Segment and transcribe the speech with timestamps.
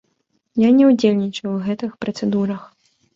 [0.61, 2.65] Я не ўдзельнічаю ў гэтых працэдурах.